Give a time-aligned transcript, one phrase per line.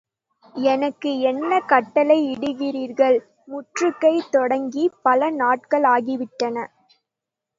[0.55, 3.17] எனக்கு என்ன கட்டளை இடுகிறீர்கள்?
[3.45, 6.57] முற்றுகை தொடங்கிப் பல நாட்கள் ஆகிவிட்டன.